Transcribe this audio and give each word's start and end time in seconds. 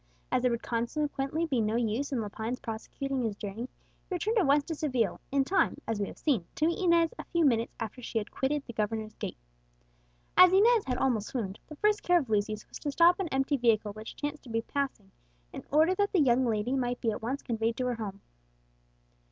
As 0.31 0.41
there 0.41 0.49
would 0.49 0.63
consequently 0.63 1.45
be 1.45 1.61
no 1.61 1.75
use 1.75 2.11
in 2.11 2.21
Lepine's 2.21 2.59
prosecuting 2.59 3.21
his 3.21 3.35
journey, 3.35 3.69
he 4.09 4.15
returned 4.15 4.39
at 4.39 4.47
once 4.47 4.63
to 4.63 4.73
Seville, 4.73 5.21
in 5.31 5.43
time, 5.43 5.77
as 5.87 5.99
we 5.99 6.07
have 6.07 6.17
seen, 6.17 6.43
to 6.55 6.65
meet 6.65 6.83
Inez 6.83 7.13
a 7.19 7.23
few 7.25 7.45
minutes 7.45 7.75
after 7.79 8.01
she 8.01 8.17
had 8.17 8.31
quitted 8.31 8.65
the 8.65 8.73
governor's 8.73 9.13
gate. 9.13 9.37
As 10.35 10.51
Inez 10.51 10.85
had 10.85 10.97
almost 10.97 11.27
swooned, 11.27 11.59
the 11.67 11.75
first 11.75 12.01
care 12.01 12.17
of 12.17 12.31
Lucius 12.31 12.67
was 12.67 12.79
to 12.79 12.91
stop 12.91 13.19
an 13.19 13.27
empty 13.27 13.57
vehicle 13.57 13.93
which 13.93 14.15
chanced 14.15 14.41
to 14.45 14.49
be 14.49 14.63
passing, 14.63 15.11
in 15.53 15.63
order 15.69 15.93
that 15.93 16.13
the 16.13 16.19
young 16.19 16.47
lady 16.47 16.75
might 16.75 16.99
be 16.99 17.11
at 17.11 17.21
once 17.21 17.43
conveyed 17.43 17.77
to 17.77 17.85
her 17.85 17.93
home. 17.95 18.21